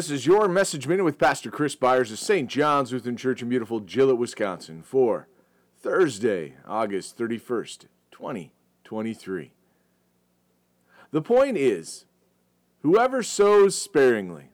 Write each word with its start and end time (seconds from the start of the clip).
This 0.00 0.08
is 0.08 0.24
your 0.24 0.48
message 0.48 0.86
minute 0.86 1.04
with 1.04 1.18
Pastor 1.18 1.50
Chris 1.50 1.76
Byars 1.76 2.10
of 2.10 2.18
St. 2.18 2.48
John's 2.48 2.90
Lutheran 2.90 3.18
Church 3.18 3.42
in 3.42 3.50
beautiful 3.50 3.82
Gillett, 3.82 4.16
Wisconsin 4.16 4.82
for 4.82 5.28
Thursday, 5.78 6.54
August 6.66 7.18
31st, 7.18 7.84
2023. 8.10 9.52
The 11.10 11.20
point 11.20 11.58
is, 11.58 12.06
whoever 12.80 13.22
sows 13.22 13.74
sparingly 13.74 14.48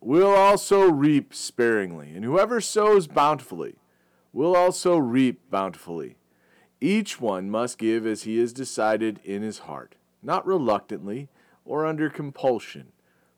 will 0.00 0.34
also 0.34 0.90
reap 0.90 1.34
sparingly, 1.34 2.12
and 2.12 2.24
whoever 2.24 2.60
sows 2.60 3.06
bountifully 3.06 3.76
will 4.32 4.56
also 4.56 4.96
reap 4.96 5.48
bountifully. 5.52 6.16
Each 6.80 7.20
one 7.20 7.48
must 7.48 7.78
give 7.78 8.04
as 8.04 8.24
he 8.24 8.38
has 8.38 8.52
decided 8.52 9.20
in 9.22 9.42
his 9.42 9.60
heart, 9.60 9.94
not 10.20 10.44
reluctantly 10.44 11.28
or 11.64 11.86
under 11.86 12.10
compulsion 12.10 12.88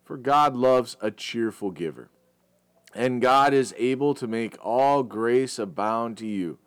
for 0.04 0.16
God 0.16 0.54
loves 0.56 0.96
a 1.00 1.10
cheerful 1.10 1.70
giver. 1.70 2.10
And 2.94 3.22
God 3.22 3.54
is 3.54 3.74
able 3.78 4.14
to 4.14 4.26
make 4.26 4.56
all 4.62 5.02
grace 5.02 5.58
abound 5.58 6.18
to 6.18 6.26
you, 6.26 6.58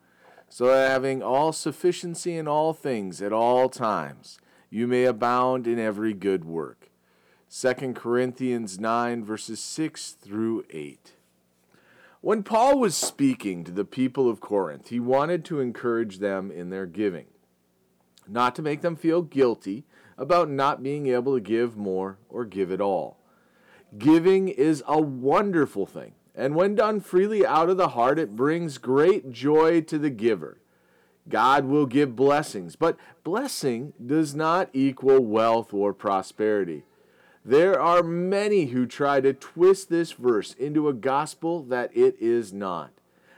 so 0.48 0.66
that 0.66 0.90
having 0.90 1.22
all 1.22 1.52
sufficiency 1.52 2.36
in 2.36 2.48
all 2.48 2.72
things 2.72 3.22
at 3.22 3.32
all 3.32 3.68
times, 3.68 4.38
you 4.70 4.86
may 4.86 5.04
abound 5.04 5.66
in 5.66 5.78
every 5.78 6.12
good 6.12 6.44
work. 6.44 6.90
2 7.48 7.92
Corinthians 7.94 8.78
9, 8.80 9.24
verses 9.24 9.60
6 9.60 10.12
through 10.12 10.64
8. 10.70 11.12
When 12.20 12.42
Paul 12.42 12.80
was 12.80 12.96
speaking 12.96 13.62
to 13.62 13.70
the 13.70 13.84
people 13.84 14.28
of 14.28 14.40
Corinth, 14.40 14.88
he 14.88 14.98
wanted 14.98 15.44
to 15.44 15.60
encourage 15.60 16.18
them 16.18 16.50
in 16.50 16.70
their 16.70 16.86
giving, 16.86 17.26
not 18.26 18.56
to 18.56 18.62
make 18.62 18.80
them 18.80 18.96
feel 18.96 19.22
guilty 19.22 19.84
about 20.18 20.50
not 20.50 20.82
being 20.82 21.06
able 21.06 21.34
to 21.34 21.40
give 21.40 21.76
more 21.76 22.18
or 22.28 22.44
give 22.44 22.72
at 22.72 22.80
all. 22.80 23.20
Giving 23.96 24.48
is 24.48 24.82
a 24.86 25.00
wonderful 25.00 25.86
thing, 25.86 26.12
and 26.34 26.54
when 26.54 26.74
done 26.74 27.00
freely 27.00 27.46
out 27.46 27.70
of 27.70 27.76
the 27.76 27.88
heart, 27.88 28.18
it 28.18 28.36
brings 28.36 28.78
great 28.78 29.30
joy 29.30 29.80
to 29.82 29.98
the 29.98 30.10
giver. 30.10 30.58
God 31.28 31.64
will 31.64 31.86
give 31.86 32.14
blessings, 32.14 32.76
but 32.76 32.96
blessing 33.24 33.92
does 34.04 34.34
not 34.34 34.68
equal 34.72 35.20
wealth 35.20 35.72
or 35.72 35.92
prosperity. 35.92 36.84
There 37.44 37.80
are 37.80 38.02
many 38.02 38.66
who 38.66 38.86
try 38.86 39.20
to 39.20 39.32
twist 39.32 39.88
this 39.88 40.12
verse 40.12 40.52
into 40.54 40.88
a 40.88 40.92
gospel 40.92 41.62
that 41.64 41.96
it 41.96 42.16
is 42.20 42.52
not, 42.52 42.90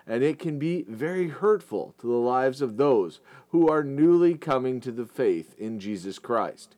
and 0.06 0.22
it 0.22 0.38
can 0.38 0.58
be 0.58 0.86
very 0.88 1.28
hurtful 1.28 1.94
to 2.00 2.06
the 2.06 2.14
lives 2.14 2.62
of 2.62 2.78
those 2.78 3.20
who 3.50 3.68
are 3.68 3.84
newly 3.84 4.34
coming 4.34 4.80
to 4.80 4.92
the 4.92 5.04
faith 5.04 5.54
in 5.58 5.78
Jesus 5.78 6.18
Christ. 6.18 6.74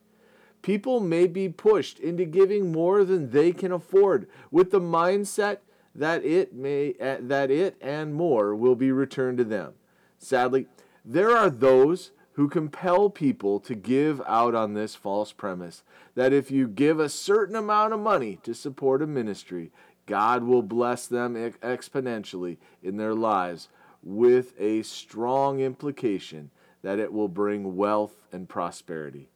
People 0.61 0.99
may 0.99 1.27
be 1.27 1.49
pushed 1.49 1.99
into 1.99 2.25
giving 2.25 2.71
more 2.71 3.03
than 3.03 3.31
they 3.31 3.51
can 3.51 3.71
afford 3.71 4.27
with 4.51 4.71
the 4.71 4.81
mindset 4.81 5.57
that 5.95 6.23
it 6.23 6.53
may 6.53 6.93
uh, 7.01 7.17
that 7.19 7.51
it 7.51 7.75
and 7.81 8.13
more 8.13 8.55
will 8.55 8.75
be 8.75 8.91
returned 8.91 9.37
to 9.39 9.43
them. 9.43 9.73
Sadly, 10.17 10.67
there 11.03 11.35
are 11.35 11.49
those 11.49 12.11
who 12.33 12.47
compel 12.47 13.09
people 13.09 13.59
to 13.59 13.75
give 13.75 14.21
out 14.25 14.55
on 14.55 14.73
this 14.73 14.95
false 14.95 15.33
premise 15.33 15.83
that 16.15 16.31
if 16.31 16.49
you 16.49 16.67
give 16.67 16.99
a 16.99 17.09
certain 17.09 17.55
amount 17.55 17.93
of 17.93 17.99
money 17.99 18.37
to 18.43 18.53
support 18.53 19.01
a 19.01 19.07
ministry, 19.07 19.71
God 20.05 20.43
will 20.43 20.61
bless 20.61 21.07
them 21.07 21.35
exponentially 21.35 22.57
in 22.81 22.97
their 22.97 23.13
lives 23.13 23.67
with 24.03 24.53
a 24.59 24.81
strong 24.83 25.59
implication 25.59 26.51
that 26.81 26.99
it 26.99 27.13
will 27.13 27.27
bring 27.27 27.75
wealth 27.75 28.27
and 28.31 28.47
prosperity. 28.47 29.29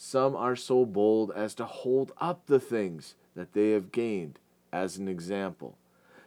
Some 0.00 0.36
are 0.36 0.54
so 0.54 0.86
bold 0.86 1.32
as 1.34 1.56
to 1.56 1.64
hold 1.64 2.12
up 2.18 2.46
the 2.46 2.60
things 2.60 3.16
that 3.34 3.52
they 3.52 3.72
have 3.72 3.90
gained 3.90 4.38
as 4.72 4.96
an 4.96 5.08
example. 5.08 5.76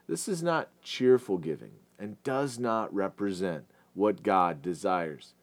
This 0.09 0.27
is 0.27 0.43
not 0.43 0.67
cheerful 0.83 1.37
giving 1.37 1.71
and 1.97 2.21
does 2.23 2.59
not 2.59 2.93
represent 2.93 3.63
what 3.93 4.23
God 4.23 4.61
desires. 4.61 5.35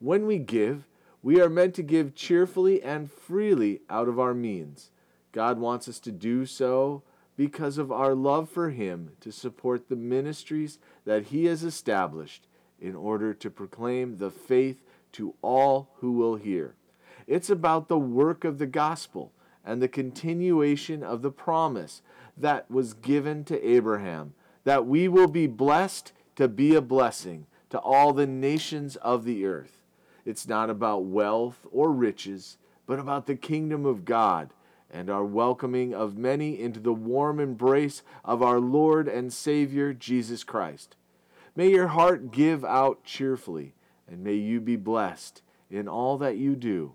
When 0.00 0.26
we 0.26 0.38
give, 0.38 0.88
we 1.22 1.40
are 1.40 1.48
meant 1.48 1.74
to 1.76 1.84
give 1.84 2.16
cheerfully 2.16 2.82
and 2.82 3.08
freely 3.08 3.82
out 3.88 4.08
of 4.08 4.18
our 4.18 4.34
means. 4.34 4.90
God 5.30 5.60
wants 5.60 5.88
us 5.88 6.00
to 6.00 6.10
do 6.10 6.44
so 6.44 7.04
because 7.36 7.78
of 7.78 7.92
our 7.92 8.16
love 8.16 8.50
for 8.50 8.70
Him 8.70 9.12
to 9.20 9.30
support 9.30 9.88
the 9.88 9.94
ministries 9.94 10.80
that 11.04 11.26
He 11.26 11.44
has 11.44 11.62
established 11.62 12.48
in 12.80 12.96
order 12.96 13.32
to 13.32 13.48
proclaim 13.48 14.16
the 14.16 14.30
faith 14.30 14.82
to 15.12 15.34
all 15.40 15.90
who 15.98 16.10
will 16.12 16.34
hear. 16.34 16.74
It's 17.26 17.50
about 17.50 17.88
the 17.88 17.98
work 17.98 18.44
of 18.44 18.58
the 18.58 18.66
gospel 18.66 19.32
and 19.64 19.82
the 19.82 19.88
continuation 19.88 21.02
of 21.02 21.22
the 21.22 21.30
promise 21.30 22.02
that 22.36 22.70
was 22.70 22.94
given 22.94 23.44
to 23.44 23.68
Abraham 23.68 24.34
that 24.64 24.86
we 24.86 25.08
will 25.08 25.28
be 25.28 25.46
blessed 25.46 26.12
to 26.36 26.48
be 26.48 26.74
a 26.74 26.80
blessing 26.80 27.46
to 27.70 27.78
all 27.78 28.12
the 28.12 28.26
nations 28.26 28.96
of 28.96 29.24
the 29.24 29.44
earth. 29.44 29.82
It's 30.24 30.46
not 30.46 30.70
about 30.70 31.04
wealth 31.04 31.66
or 31.72 31.92
riches, 31.92 32.58
but 32.86 32.98
about 32.98 33.26
the 33.26 33.36
kingdom 33.36 33.86
of 33.86 34.04
God 34.04 34.52
and 34.90 35.10
our 35.10 35.24
welcoming 35.24 35.94
of 35.94 36.16
many 36.16 36.60
into 36.60 36.78
the 36.78 36.92
warm 36.92 37.40
embrace 37.40 38.02
of 38.24 38.42
our 38.42 38.60
Lord 38.60 39.08
and 39.08 39.32
Savior 39.32 39.92
Jesus 39.92 40.44
Christ. 40.44 40.96
May 41.56 41.70
your 41.70 41.88
heart 41.88 42.30
give 42.30 42.64
out 42.64 43.02
cheerfully, 43.02 43.74
and 44.08 44.22
may 44.22 44.34
you 44.34 44.60
be 44.60 44.76
blessed 44.76 45.42
in 45.70 45.88
all 45.88 46.18
that 46.18 46.36
you 46.36 46.54
do 46.54 46.94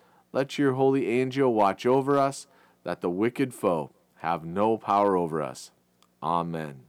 let 0.31 0.57
your 0.57 0.73
holy 0.73 1.07
angel 1.07 1.53
watch 1.53 1.85
over 1.85 2.17
us, 2.17 2.47
that 2.83 3.01
the 3.01 3.09
wicked 3.09 3.53
foe 3.53 3.91
have 4.15 4.45
no 4.45 4.77
power 4.77 5.15
over 5.15 5.41
us. 5.41 5.71
Amen. 6.21 6.81